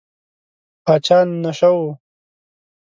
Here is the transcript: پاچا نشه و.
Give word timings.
پاچا 0.83 1.19
نشه 1.43 1.69
و. 1.75 1.79